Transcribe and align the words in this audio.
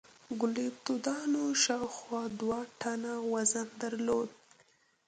ګلیپتودونانو 0.41 1.43
شاوخوا 1.63 2.21
دوه 2.39 2.59
ټنه 2.79 3.13
وزن 3.31 3.67
درلود. 3.81 4.29